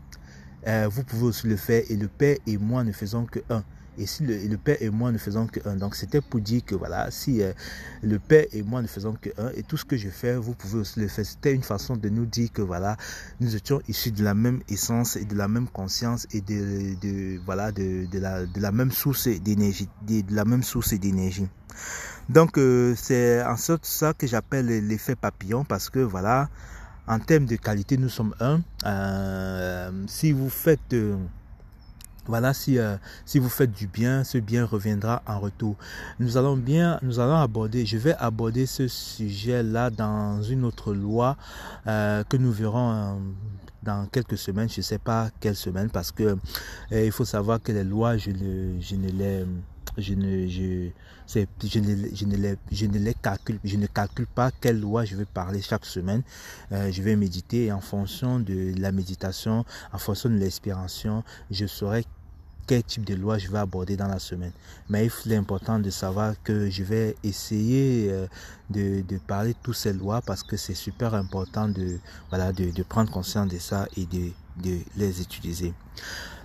vous 0.67 1.05
pouvez 1.05 1.25
aussi 1.25 1.47
le 1.47 1.57
faire 1.57 1.83
et 1.89 1.97
le 1.97 2.09
Père 2.09 2.37
et 2.47 2.59
moi 2.59 2.83
ne 2.85 2.93
faisons 2.93 3.25
que 3.25 3.41
un. 3.51 3.63
Et 3.99 4.07
si 4.07 4.25
le, 4.25 4.57
Père 4.57 4.77
et 4.81 4.91
moi 4.91 5.13
ne 5.13 5.19
faisons 5.19 5.47
que 5.47 5.61
un. 5.69 5.77
Donc 5.77 5.95
c'était 5.95 6.21
pour 6.21 6.41
dire 6.41 6.65
que 6.65 6.75
voilà, 6.75 7.11
si 7.11 7.43
euh, 7.43 7.53
le 8.03 8.19
Père 8.19 8.47
et 8.53 8.63
moi 8.63 8.83
ne 8.83 8.87
faisons 8.87 9.15
que 9.21 9.31
un, 9.39 9.51
et 9.55 9.63
tout 9.63 9.77
ce 9.77 9.85
que 9.85 9.97
je 9.97 10.09
fais, 10.09 10.37
vous 10.37 10.55
pouvez 10.55 10.81
aussi 10.81 11.01
le 11.01 11.09
faire. 11.09 11.25
C'était 11.25 11.55
une 11.55 11.63
façon 11.63 11.97
de 11.97 12.09
nous 12.09 12.27
dire 12.27 12.53
que 12.53 12.63
voilà, 12.63 12.97
nous 13.41 13.55
étions 13.57 13.81
issus 13.89 14.13
de 14.13 14.23
la 14.23 14.35
même 14.35 14.61
essence 14.69 15.17
et 15.17 15.25
de 15.25 15.35
la 15.35 15.49
même 15.49 15.69
conscience 15.69 16.27
et 16.33 16.41
de, 16.41 17.39
voilà 17.45 17.73
de, 17.73 18.07
de, 18.07 18.19
la, 18.19 18.47
de 18.47 18.61
la 18.61 18.73
même 18.73 18.91
source 18.91 19.29
d'énergie, 19.29 19.89
de, 20.07 20.23
la 20.35 20.45
même 20.45 20.63
source 20.63 20.95
d'énergie. 20.95 21.49
Donc 22.29 22.59
euh, 22.59 22.95
c'est 22.97 23.43
en 23.45 23.57
sorte 23.57 23.87
ça 23.87 24.13
que 24.13 24.27
j'appelle 24.27 24.67
l'effet 24.67 25.15
papillon 25.15 25.65
parce 25.65 25.91
que 25.91 26.01
voilà, 26.01 26.49
en 27.07 27.21
termes 27.21 27.47
de 27.47 27.57
qualité, 27.57 27.97
nous 27.97 28.09
sommes 28.09 28.35
un. 28.41 28.61
Euh, 28.85 29.91
si 30.09 30.33
vous 30.33 30.51
faites 30.51 30.95
voilà, 32.29 32.53
si, 32.55 32.79
euh, 32.79 32.97
si 33.25 33.39
vous 33.39 33.49
faites 33.49 33.73
du 33.73 33.87
bien, 33.87 34.25
ce 34.25 34.39
bien 34.39 34.65
reviendra 34.65 35.23
en 35.27 35.39
retour. 35.41 35.77
Nous 36.19 36.37
allons 36.37 36.57
bien, 36.57 36.99
nous 37.03 37.21
allons 37.21 37.37
aborder, 37.37 37.87
je 37.87 37.97
vais 37.99 38.15
aborder 38.15 38.67
ce 38.67 38.89
sujet-là 38.89 39.91
dans 39.91 40.43
une 40.43 40.65
autre 40.65 40.93
loi 40.95 41.37
euh, 41.87 42.25
que 42.25 42.37
nous 42.37 42.53
verrons 42.53 42.93
euh, 42.93 43.15
dans 43.83 44.07
quelques 44.07 44.39
semaines. 44.39 44.69
Je 44.69 44.81
ne 44.81 44.83
sais 44.83 44.99
pas 44.99 45.31
quelle 45.41 45.57
semaine 45.57 45.91
parce 45.91 46.13
que 46.13 46.37
il 46.91 47.13
faut 47.13 47.25
savoir 47.25 47.63
que 47.63 47.73
les 47.73 47.85
lois, 47.85 48.17
je, 48.17 48.31
je 48.81 48.97
ne 48.97 49.09
les 49.11 49.45
je 49.99 50.15
ne, 50.15 50.47
je, 50.47 50.91
je 51.29 51.79
ne, 51.79 52.15
je 52.15 52.25
ne, 52.25 52.37
les, 52.37 52.57
je 52.71 52.87
ne 52.87 52.99
les 52.99 53.15
calcule, 53.15 53.59
je 53.65 53.77
ne 53.77 53.87
calcule 53.87 54.27
pas 54.27 54.51
quelle 54.51 54.81
loi 54.81 55.05
je 55.05 55.17
vais 55.17 55.25
parler 55.25 55.63
chaque 55.63 55.85
semaine. 55.85 56.23
Euh, 56.73 56.91
je 56.93 57.03
vais 57.03 57.17
méditer 57.17 57.67
et 57.67 57.73
en 57.73 57.81
fonction 57.81 58.41
de 58.41 58.75
la 58.79 58.93
méditation, 58.93 59.65
en 59.93 59.99
fonction 59.99 60.29
de 60.31 60.37
l'inspiration, 60.37 61.25
je 61.51 61.67
saurai 61.67 62.05
quel 62.67 62.83
type 62.83 63.05
de 63.05 63.15
loi 63.15 63.39
je 63.39 63.49
vais 63.49 63.59
aborder 63.59 63.97
dans 63.97 64.09
la 64.09 64.19
semaine. 64.19 64.53
Mais 64.89 65.09
il 65.25 65.33
est 65.33 65.37
important 65.37 65.79
de 65.79 65.91
savoir 65.91 66.35
que 66.43 66.69
je 66.69 66.83
vais 66.83 67.17
essayer 67.23 68.09
euh, 68.11 68.27
de, 68.71 69.03
de 69.03 69.19
parler 69.19 69.55
toutes 69.63 69.77
ces 69.77 69.93
lois 69.93 70.21
parce 70.21 70.43
que 70.43 70.57
c'est 70.57 70.75
super 70.75 71.15
important 71.15 71.69
de, 71.69 71.99
voilà, 72.31 72.53
de, 72.53 72.71
de, 72.71 72.83
prendre 72.83 73.11
conscience 73.11 73.49
de 73.49 73.59
ça 73.59 73.87
et 73.97 74.07
de, 74.07 74.31
de 74.63 74.79
les 74.97 75.21
utiliser. 75.23 75.73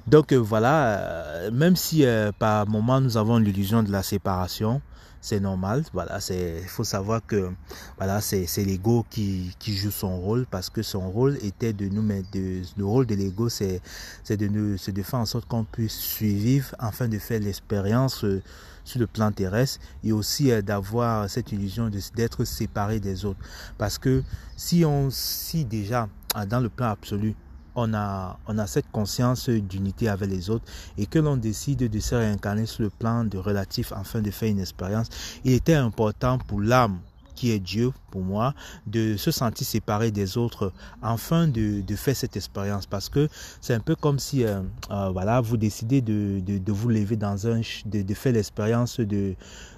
Donc 0.08 0.32
euh, 0.32 0.38
voilà, 0.38 1.00
euh, 1.00 1.52
même 1.52 1.76
si 1.76 2.06
par 2.40 2.68
moment 2.68 3.00
nous 3.02 3.18
avons 3.18 3.38
l'illusion 3.38 3.84
de 3.84 3.92
la 3.92 4.04
séparation, 4.04 4.82
c'est 5.22 5.40
normal. 5.40 5.84
Voilà, 5.94 6.20
c'est, 6.20 6.62
faut 6.68 6.84
savoir 6.84 7.26
que 7.26 7.52
voilà, 7.98 8.20
c'est, 8.22 8.48
l'ego 8.66 9.06
qui, 9.10 9.54
joue 9.64 9.92
son 9.92 10.20
rôle 10.20 10.46
parce 10.50 10.70
que 10.70 10.82
son 10.82 11.10
rôle 11.10 11.38
était 11.44 11.74
de 11.74 11.88
nous 11.88 12.02
mettre, 12.02 12.30
le 12.34 12.86
rôle 12.86 13.06
de 13.06 13.16
l'ego, 13.16 13.48
c'est, 13.48 13.82
de 14.30 14.48
nous, 14.48 14.78
c'est 14.78 14.92
de 14.92 15.04
faire 15.04 15.20
en 15.20 15.26
sorte 15.26 15.48
qu'on 15.48 15.64
puisse 15.64 15.98
suivre 15.98 16.76
afin 16.80 17.08
de 17.08 17.20
faire 17.20 17.40
l'expérience 17.40 18.24
euh, 18.24 18.42
sur 18.84 19.00
le 19.00 19.08
plan 19.08 19.32
terrestre 19.32 19.80
et 20.04 20.12
aussi 20.12 20.52
euh, 20.52 20.64
d'avoir 20.64 21.30
cette 21.30 21.52
illusion 21.52 21.90
d'être 22.16 22.44
séparé 22.44 23.00
des 23.00 23.24
autres. 23.24 23.40
Parce 23.78 24.00
que 24.00 24.24
si 24.58 24.84
on, 24.84 25.10
si 25.12 25.66
déjà, 25.66 26.10
dans 26.48 26.60
le 26.60 26.70
plan 26.70 26.88
absolu, 26.88 27.36
on 27.76 27.94
a, 27.94 28.38
on 28.48 28.58
a 28.58 28.68
cette 28.68 28.90
conscience 28.92 29.50
d'unité 29.50 30.10
avec 30.10 30.30
les 30.30 30.50
autres 30.50 30.66
et 30.98 31.06
que 31.06 31.20
l'on 31.20 31.38
décide 31.38 31.90
de 31.90 32.00
se 32.00 32.16
réincarner 32.16 32.66
sur 32.66 32.84
le 32.84 32.90
plan 32.90 33.24
de 33.24 33.38
relatif 33.38 33.92
afin 33.94 34.22
de 34.22 34.32
faire 34.32 34.50
une 34.50 34.60
expérience, 34.60 35.08
il 35.44 35.54
était 35.54 35.76
important 35.76 36.38
pour 36.38 36.62
l'âme 36.62 37.00
qui 37.42 37.50
est 37.50 37.60
Dieu 37.60 37.92
pour 38.12 38.22
moi, 38.22 38.54
de 38.86 39.18
se 39.18 39.32
sentir 39.32 39.66
séparé 39.66 40.12
des 40.12 40.38
autres 40.38 40.72
afin 41.02 41.48
de, 41.48 41.82
de 41.82 41.96
faire 41.96 42.16
cette 42.16 42.36
expérience. 42.38 42.86
Parce 42.86 43.10
que 43.10 43.30
c'est 43.62 43.74
un 43.74 43.80
peu 43.80 43.96
comme 43.96 44.20
si 44.20 44.44
euh, 44.44 44.62
euh, 44.92 45.10
voilà, 45.10 45.42
vous 45.42 45.58
décidez 45.58 46.02
de, 46.02 46.40
de, 46.40 46.60
de, 46.60 46.72
vous 46.72 46.90
lever 46.90 47.16
dans 47.16 47.48
un... 47.48 47.62
de, 47.86 48.02
de 48.04 48.14
faire 48.14 48.34
l'expérience 48.34 49.00
de, 49.00 49.34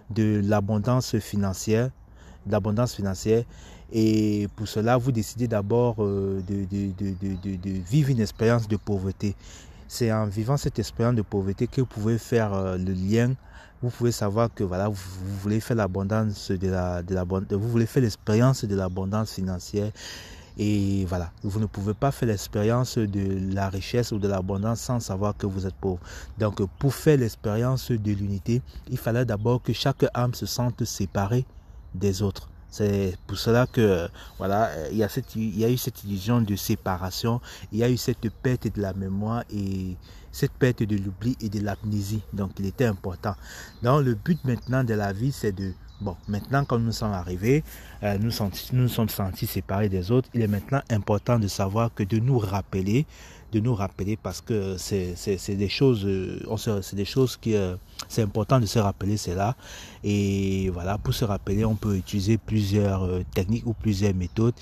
de 0.10 0.42
l'abondance 0.44 1.18
financière, 1.20 1.90
l'abondance 2.48 2.94
financière 2.96 3.44
et 3.96 4.48
pour 4.56 4.68
cela, 4.68 4.98
vous 4.98 5.12
décidez 5.12 5.48
d'abord 5.48 5.98
euh, 6.00 6.42
de, 6.48 6.66
de, 6.66 6.92
de, 6.98 7.56
de, 7.56 7.70
vivre 7.70 8.10
une 8.10 8.22
expérience 8.22 8.68
de 8.68 8.76
pauvreté. 8.76 9.36
C'est 9.88 10.12
en 10.12 10.26
vivant 10.26 10.58
cette 10.58 10.80
expérience 10.80 11.16
de 11.16 11.22
pauvreté 11.22 11.68
que 11.68 11.82
vous 11.82 11.88
pouvez 11.88 12.18
faire 12.18 12.54
euh, 12.56 12.76
le 12.76 12.92
lien. 12.92 13.36
Vous 13.84 13.92
pouvez 13.92 14.12
savoir 14.12 14.50
que 14.52 14.64
voilà, 14.64 14.88
vous, 14.88 14.98
voulez 15.40 15.60
faire 15.60 15.78
l'abondance 15.78 16.50
de 16.50 16.70
la, 16.70 17.04
de 17.04 17.14
la, 17.14 17.24
vous 17.24 17.70
voulez 17.70 17.86
faire 17.86 18.02
l'expérience 18.02 18.66
de 18.66 18.76
l'abondance 18.76 19.34
financière. 19.34 19.92
Et 20.58 21.06
voilà, 21.06 21.32
vous 21.44 21.60
ne 21.60 21.68
pouvez 21.68 21.94
pas 21.94 22.12
faire 22.12 22.30
l'expérience 22.30 22.98
de 22.98 23.54
la 23.54 23.70
richesse 23.70 24.12
ou 24.12 24.18
de 24.18 24.28
l'abondance 24.28 24.80
sans 24.80 25.00
savoir 25.00 25.38
que 25.38 25.46
vous 25.46 25.68
êtes 25.68 25.76
pauvre. 25.76 26.00
Donc, 26.40 26.64
pour 26.80 26.96
faire 26.96 27.18
l'expérience 27.18 27.92
de 27.92 28.12
l'unité, 28.12 28.64
il 28.90 28.98
fallait 28.98 29.26
d'abord 29.26 29.62
que 29.62 29.74
chaque 29.74 30.06
âme 30.16 30.34
se 30.34 30.48
sente 30.48 30.84
séparée 30.84 31.46
des 31.94 32.22
autres. 32.22 32.50
C'est 32.70 33.16
pour 33.28 33.38
cela 33.38 33.68
que 33.68 34.10
voilà, 34.40 34.72
il 34.90 34.98
y, 34.98 35.04
a 35.04 35.10
cette, 35.10 35.36
il 35.36 35.60
y 35.60 35.64
a 35.64 35.70
eu 35.70 35.78
cette 35.78 36.04
illusion 36.04 36.42
de 36.42 36.56
séparation, 36.56 37.40
il 37.72 37.78
y 37.80 37.84
a 37.84 37.90
eu 37.90 37.98
cette 37.98 38.28
perte 38.42 38.76
de 38.76 38.82
la 38.82 38.94
mémoire 38.94 39.44
et 39.54 39.96
cette 40.32 40.54
perte 40.54 40.82
de 40.82 40.98
l'oubli 40.98 41.38
et 41.40 41.50
de 41.50 41.60
l'amnésie. 41.60 42.24
Donc 42.34 42.54
il 42.58 42.66
était 42.66 42.86
important. 42.86 43.36
Donc 43.84 44.04
le 44.04 44.16
but 44.16 44.44
maintenant 44.44 44.84
de 44.84 44.96
la 44.96 45.14
vie, 45.14 45.32
c'est 45.32 45.52
de 45.52 45.74
Bon, 46.04 46.18
maintenant, 46.28 46.66
quand 46.66 46.80
nous 46.80 46.92
sommes 46.92 47.14
arrivés, 47.14 47.64
euh, 48.04 48.18
nous, 48.20 48.32
nous 48.74 48.88
sommes 48.90 49.10
sentis 49.10 49.48
séparés 49.48 49.90
des 49.90 50.12
autres. 50.12 50.30
Il 50.34 50.42
est 50.42 50.48
maintenant 50.48 50.82
important 50.90 51.40
de 51.40 51.48
savoir 51.48 51.94
que 51.94 52.04
de 52.04 52.20
nous 52.20 52.38
rappeler 52.38 53.06
de 53.54 53.60
nous 53.60 53.76
rappeler 53.76 54.18
parce 54.18 54.42
que 54.42 54.78
c'est 54.78 55.56
des 55.56 55.70
choses, 55.70 56.06
euh, 56.08 56.82
c'est 56.82 56.96
des 56.96 57.06
choses 57.06 57.38
qui, 57.38 57.56
euh, 57.56 57.76
c'est 58.10 58.24
important 58.24 58.60
de 58.60 58.66
se 58.66 58.80
rappeler 58.80 59.16
cela. 59.16 59.56
Et 60.04 60.72
voilà, 60.74 60.98
pour 60.98 61.14
se 61.14 61.24
rappeler, 61.24 61.64
on 61.64 61.76
peut 61.76 61.96
utiliser 61.96 62.40
plusieurs 62.40 63.08
techniques 63.36 63.68
ou 63.68 63.74
plusieurs 63.74 64.16
méthodes. 64.16 64.56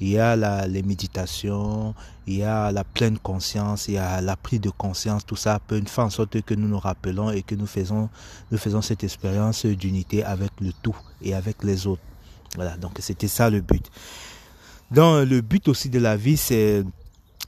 Il 0.00 0.10
y 0.10 0.18
a 0.18 0.36
la, 0.36 0.68
les 0.68 0.84
méditations, 0.84 1.92
il 2.28 2.36
y 2.36 2.42
a 2.44 2.70
la 2.70 2.84
pleine 2.84 3.18
conscience, 3.18 3.88
il 3.88 3.94
y 3.94 3.98
a 3.98 4.20
la 4.20 4.36
prise 4.36 4.60
de 4.60 4.70
conscience. 4.70 5.26
Tout 5.26 5.34
ça 5.34 5.58
peut 5.58 5.82
faire 5.84 6.04
en 6.04 6.10
sorte 6.10 6.40
que 6.42 6.54
nous 6.54 6.68
nous 6.68 6.78
rappelons 6.78 7.32
et 7.32 7.42
que 7.42 7.56
nous 7.56 7.66
faisons, 7.66 8.08
nous 8.52 8.58
faisons 8.58 8.80
cette 8.80 9.02
expérience 9.02 9.66
d'unité 9.66 10.22
avec 10.22 10.52
le 10.60 10.70
tout 10.84 10.96
et 11.20 11.34
avec 11.34 11.64
les 11.64 11.88
autres. 11.88 12.02
Voilà, 12.54 12.76
donc 12.76 12.92
c'était 13.00 13.28
ça 13.28 13.50
le 13.50 13.60
but. 13.60 13.90
Donc 14.90 15.28
le 15.28 15.40
but 15.40 15.68
aussi 15.68 15.90
de 15.90 15.98
la 15.98 16.16
vie, 16.16 16.36
c'est 16.36 16.84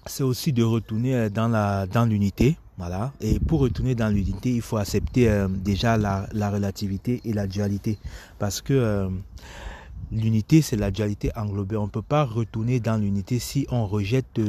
c'est 0.07 0.23
aussi 0.23 0.53
de 0.53 0.63
retourner 0.63 1.15
euh, 1.15 1.29
dans 1.29 1.49
la 1.49 1.87
dans 1.87 2.05
l'unité. 2.05 2.57
Voilà. 2.79 3.13
Et 3.21 3.41
pour 3.41 3.61
retourner 3.61 3.95
dans 3.95 4.09
l'unité, 4.09 4.55
il 4.55 4.63
faut 4.63 4.77
accepter 4.77 5.29
euh, 5.29 5.49
déjà 5.49 5.97
la, 5.97 6.29
la, 6.33 6.49
relativité 6.49 7.21
et 7.25 7.33
la 7.33 7.49
dualité. 7.49 7.99
Parce 8.39 8.61
que 8.61 8.73
euh, 8.73 9.09
l'unité, 10.13 10.63
c'est 10.63 10.77
la 10.77 10.93
dualité 10.93 11.33
englobée. 11.37 11.77
On 11.77 11.87
ne 11.87 11.91
peut 11.91 12.03
pas 12.03 12.25
retourner 12.25 12.79
dans 12.79 12.97
l'unité 12.97 13.41
si 13.41 13.67
on 13.71 13.85
rejette 13.87 14.41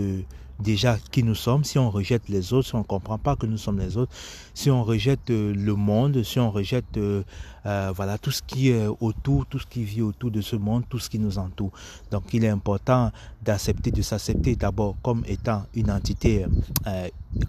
déjà 0.60 0.98
qui 1.12 1.24
nous 1.24 1.36
sommes, 1.36 1.64
si 1.64 1.80
on 1.80 1.90
rejette 1.90 2.28
les 2.30 2.54
autres, 2.54 2.68
si 2.68 2.76
on 2.76 2.80
ne 2.80 2.84
comprend 2.84 3.18
pas 3.18 3.36
que 3.36 3.46
nous 3.46 3.58
sommes 3.58 3.80
les 3.80 3.98
autres, 3.98 4.12
si 4.54 4.70
on 4.70 4.84
rejette 4.84 5.30
euh, 5.30 5.54
le 5.54 5.76
monde, 5.76 6.24
si 6.24 6.40
on 6.40 6.52
rejette 6.52 6.98
euh, 6.98 7.24
euh, 7.66 7.92
voilà 7.96 8.18
tout 8.18 8.32
ce 8.32 8.42
qui 8.42 8.70
est 8.70 8.88
autour, 9.00 9.46
tout 9.46 9.60
ce 9.60 9.66
qui 9.66 9.84
vit 9.84 10.02
autour 10.02 10.32
de 10.32 10.42
ce 10.42 10.56
monde, 10.56 10.84
tout 10.90 11.00
ce 11.00 11.10
qui 11.10 11.20
nous 11.20 11.38
entoure. 11.38 11.72
Donc 12.12 12.34
il 12.34 12.44
est 12.44 12.50
important 12.50 13.12
d'accepter, 13.42 13.92
de 13.92 14.02
s'accepter 14.02 14.56
d'abord 14.56 14.96
comme 15.02 15.24
étant 15.28 15.64
une 15.74 15.92
entité, 15.92 16.46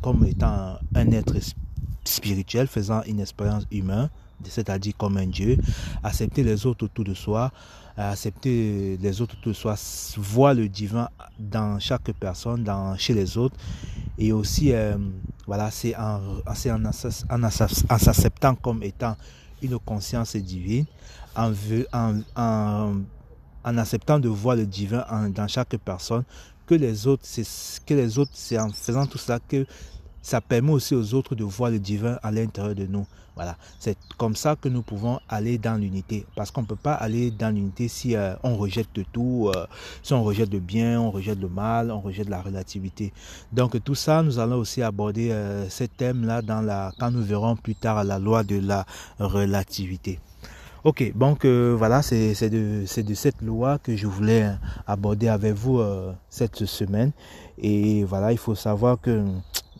comme 0.02 0.24
étant 0.24 0.78
un 0.94 1.10
être 1.12 1.34
spirituel 2.04 2.66
faisant 2.66 3.02
une 3.06 3.20
expérience 3.20 3.66
humaine 3.70 4.08
c'est-à-dire 4.44 4.94
comme 4.96 5.16
un 5.16 5.26
Dieu, 5.26 5.56
accepter 6.02 6.42
les 6.42 6.66
autres 6.66 6.84
autour 6.84 7.04
de 7.04 7.14
soi, 7.14 7.52
accepter 7.96 8.96
les 9.00 9.20
autres 9.20 9.36
autour 9.38 9.52
de 9.52 9.56
soi, 9.56 9.74
voir 10.16 10.54
le 10.54 10.68
divin 10.68 11.08
dans 11.38 11.78
chaque 11.78 12.12
personne, 12.12 12.64
dans, 12.64 12.96
chez 12.96 13.14
les 13.14 13.36
autres, 13.36 13.56
et 14.18 14.32
aussi, 14.32 14.72
euh, 14.72 14.96
voilà, 15.46 15.70
c'est 15.70 15.96
en, 15.96 16.20
en, 16.46 17.98
s'acceptant 17.98 18.54
comme 18.54 18.82
étant 18.82 19.16
une 19.62 19.78
conscience 19.78 20.36
divine, 20.36 20.86
en, 21.36 23.02
acceptant 23.64 24.18
de 24.18 24.28
voir 24.28 24.56
le 24.56 24.66
divin 24.66 25.04
dans 25.30 25.48
chaque 25.48 25.76
personne, 25.76 26.24
que 26.66 26.74
les 26.74 27.06
autres, 27.06 27.22
c'est 27.24 27.46
que 27.84 27.94
les 27.94 28.18
autres, 28.18 28.30
c'est 28.34 28.58
en 28.58 28.70
faisant 28.70 29.06
tout 29.06 29.18
cela 29.18 29.38
que 29.40 29.66
ça 30.22 30.40
permet 30.40 30.72
aussi 30.72 30.94
aux 30.94 31.14
autres 31.14 31.34
de 31.34 31.44
voir 31.44 31.70
le 31.70 31.78
divin 31.78 32.18
à 32.22 32.30
l'intérieur 32.30 32.74
de 32.74 32.86
nous. 32.86 33.06
Voilà, 33.36 33.56
c'est 33.78 33.96
comme 34.18 34.36
ça 34.36 34.54
que 34.54 34.68
nous 34.68 34.82
pouvons 34.82 35.18
aller 35.28 35.56
dans 35.56 35.80
l'unité. 35.80 36.26
Parce 36.36 36.50
qu'on 36.50 36.60
ne 36.62 36.66
peut 36.66 36.76
pas 36.76 36.92
aller 36.92 37.30
dans 37.30 37.54
l'unité 37.54 37.88
si 37.88 38.14
euh, 38.14 38.34
on 38.42 38.56
rejette 38.56 38.88
tout, 39.12 39.50
euh, 39.54 39.66
si 40.02 40.12
on 40.12 40.22
rejette 40.22 40.52
le 40.52 40.58
bien, 40.58 41.00
on 41.00 41.10
rejette 41.10 41.40
le 41.40 41.48
mal, 41.48 41.90
on 41.90 42.00
rejette 42.00 42.28
la 42.28 42.42
relativité. 42.42 43.14
Donc 43.52 43.82
tout 43.82 43.94
ça, 43.94 44.22
nous 44.22 44.38
allons 44.38 44.56
aussi 44.56 44.82
aborder 44.82 45.30
euh, 45.30 45.68
ce 45.70 45.84
thème-là 45.84 46.42
dans 46.42 46.60
la, 46.60 46.92
quand 46.98 47.10
nous 47.10 47.22
verrons 47.22 47.56
plus 47.56 47.76
tard 47.76 48.04
la 48.04 48.18
loi 48.18 48.42
de 48.42 48.58
la 48.58 48.84
relativité. 49.18 50.18
Ok, 50.82 51.12
donc 51.14 51.44
voilà, 51.44 52.00
c'est 52.00 52.48
de, 52.48 52.84
de, 53.02 53.14
cette 53.14 53.42
loi 53.42 53.78
que 53.78 53.96
je 53.96 54.06
voulais 54.06 54.50
aborder 54.86 55.28
avec 55.28 55.52
vous 55.52 55.78
cette 56.30 56.64
semaine. 56.64 57.12
Et 57.58 58.02
voilà, 58.04 58.32
il 58.32 58.38
faut 58.38 58.54
savoir 58.54 58.98
que 58.98 59.22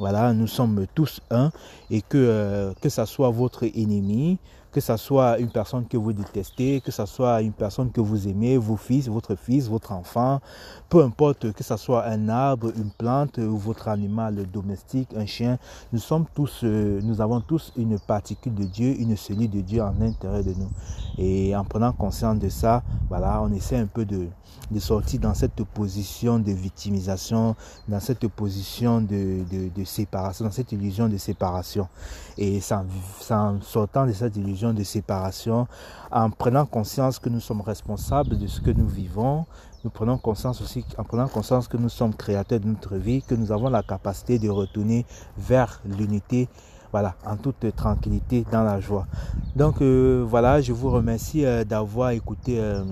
voilà, 0.00 0.33
nous 0.33 0.47
sommes 0.47 0.87
tous 0.95 1.21
un 1.30 1.52
et 1.90 2.00
que, 2.00 2.16
euh, 2.16 2.73
que 2.80 2.88
ça 2.88 3.04
soit 3.04 3.28
votre 3.28 3.64
ennemi, 3.64 4.38
que 4.73 4.81
ce 4.81 4.97
soit 4.97 5.39
une 5.39 5.50
personne 5.50 5.87
que 5.87 5.97
vous 5.97 6.12
détestez, 6.12 6.81
que 6.81 6.91
ce 6.91 7.05
soit 7.07 7.43
une 7.43 7.53
personne 7.53 7.91
que 7.91 8.00
vous 8.00 8.29
aimez, 8.29 8.57
vos 8.57 8.77
fils, 8.77 9.09
votre 9.09 9.35
fils, 9.35 9.69
votre 9.69 9.93
enfant, 9.93 10.41
peu 10.89 11.03
importe 11.03 11.53
que 11.53 11.65
ce 11.65 11.77
soit 11.77 12.05
un 12.07 12.29
arbre, 12.29 12.73
une 12.77 12.91
plante 12.91 13.39
ou 13.39 13.57
votre 13.57 13.89
animal 13.89 14.47
domestique, 14.53 15.09
un 15.17 15.27
chien, 15.27 15.59
nous 15.93 15.99
sommes 15.99 16.27
tous, 16.35 16.61
euh, 16.65 17.00
nous 17.03 17.21
avons 17.21 17.41
tous 17.41 17.73
une 17.77 17.99
particule 17.99 18.55
de 18.55 18.65
Dieu, 18.65 18.95
une 18.99 19.17
cellule 19.17 19.50
de 19.50 19.61
Dieu 19.61 19.83
en 19.83 19.93
l'intérieur 19.99 20.45
de 20.45 20.53
nous. 20.53 20.71
Et 21.19 21.55
en 21.57 21.65
prenant 21.65 21.93
conscience 21.93 22.39
de 22.39 22.49
ça, 22.49 22.83
voilà, 23.09 23.43
on 23.43 23.53
essaie 23.53 23.77
un 23.77 23.87
peu 23.87 24.05
de, 24.05 24.29
de 24.71 24.79
sortir 24.79 25.21
dans 25.21 25.35
cette 25.35 25.65
position 25.65 26.39
de 26.39 26.53
victimisation, 26.53 27.57
dans 27.89 28.00
cette 28.00 28.27
position 28.29 29.00
de, 29.00 29.45
de, 29.75 29.85
séparation, 29.85 30.45
dans 30.45 30.50
cette 30.50 30.73
illusion 30.73 31.09
de 31.09 31.17
séparation. 31.17 31.89
Et 32.39 32.61
sans 32.61 32.85
sortant 33.62 34.07
de 34.07 34.12
cette 34.12 34.37
illusion 34.37 34.60
de 34.62 34.83
séparation, 34.83 35.67
en 36.12 36.31
prenant 36.31 36.67
conscience 36.67 37.19
que 37.19 37.29
nous 37.29 37.40
sommes 37.40 37.62
responsables 37.62 38.38
de 38.38 38.47
ce 38.47 38.61
que 38.61 38.71
nous 38.71 38.88
vivons, 38.88 39.47
nous 39.83 39.90
prenons 39.90 40.19
conscience 40.19 40.61
aussi, 40.61 40.85
en 40.99 41.05
prenant 41.05 41.26
conscience 41.26 41.67
que 41.67 41.79
nous 41.79 41.88
sommes 41.88 42.14
créateurs 42.14 42.61
de 42.61 42.69
notre 42.69 42.97
vie, 42.97 43.23
que 43.23 43.35
nous 43.35 43.50
avons 43.50 43.71
la 43.71 43.83
capacité 43.83 44.38
de 44.38 44.49
retourner 44.50 45.07
vers 45.38 45.81
l'unité 45.85 46.49
voilà, 46.93 47.14
en 47.25 47.37
toute 47.37 47.75
tranquillité, 47.76 48.45
dans 48.50 48.62
la 48.62 48.81
joie. 48.81 49.07
Donc 49.55 49.81
euh, 49.81 50.25
voilà, 50.29 50.61
je 50.61 50.73
vous 50.73 50.90
remercie 50.90 51.45
euh, 51.45 51.64
d'avoir 51.64 52.11
écouté 52.11 52.59
euh, 52.59 52.83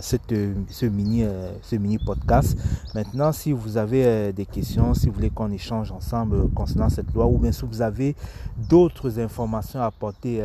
cette, 0.00 0.34
ce, 0.68 0.86
mini, 0.86 1.24
ce 1.62 1.76
mini 1.76 1.98
podcast. 1.98 2.56
Maintenant, 2.94 3.32
si 3.32 3.52
vous 3.52 3.76
avez 3.76 4.32
des 4.32 4.46
questions, 4.46 4.94
si 4.94 5.06
vous 5.06 5.12
voulez 5.12 5.30
qu'on 5.30 5.50
échange 5.50 5.92
ensemble 5.92 6.48
concernant 6.50 6.88
cette 6.88 7.12
loi, 7.12 7.26
ou 7.26 7.38
bien 7.38 7.52
si 7.52 7.64
vous 7.64 7.82
avez 7.82 8.16
d'autres 8.56 9.18
informations 9.20 9.80
à 9.80 9.86
apporter 9.86 10.42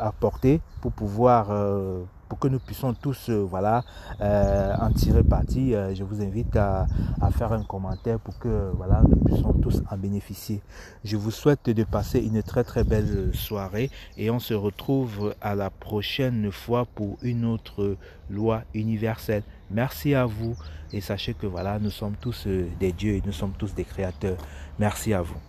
apporter 0.00 0.60
pour 0.80 0.92
pouvoir 0.92 1.50
euh, 1.50 2.02
pour 2.28 2.38
que 2.38 2.48
nous 2.48 2.58
puissions 2.58 2.92
tous 2.92 3.30
euh, 3.30 3.42
voilà 3.42 3.84
euh, 4.20 4.74
en 4.80 4.90
tirer 4.92 5.22
parti. 5.22 5.72
Je 5.94 6.04
vous 6.04 6.22
invite 6.22 6.56
à, 6.56 6.86
faire 7.30 7.52
un 7.52 7.62
commentaire 7.62 8.18
pour 8.18 8.38
que 8.38 8.70
voilà 8.76 9.02
nous 9.08 9.16
puissions 9.16 9.52
tous 9.54 9.82
en 9.90 9.96
bénéficier. 9.96 10.60
Je 11.04 11.16
vous 11.16 11.30
souhaite 11.30 11.70
de 11.70 11.84
passer 11.84 12.20
une 12.20 12.42
très 12.42 12.64
très 12.64 12.84
belle 12.84 13.30
soirée 13.34 13.90
et 14.16 14.30
on 14.30 14.38
se 14.38 14.54
retrouve 14.54 15.34
à 15.40 15.54
la 15.54 15.70
prochaine 15.70 16.50
fois 16.52 16.86
pour 16.94 17.18
une 17.22 17.44
autre 17.44 17.96
loi 18.30 18.62
universelle. 18.74 19.42
Merci 19.70 20.14
à 20.14 20.26
vous 20.26 20.56
et 20.92 21.00
sachez 21.00 21.34
que 21.34 21.46
voilà 21.46 21.78
nous 21.78 21.90
sommes 21.90 22.16
tous 22.20 22.46
des 22.46 22.92
dieux 22.92 23.14
et 23.14 23.22
nous 23.24 23.32
sommes 23.32 23.52
tous 23.58 23.74
des 23.74 23.84
créateurs. 23.84 24.38
Merci 24.78 25.12
à 25.12 25.22
vous 25.22 25.48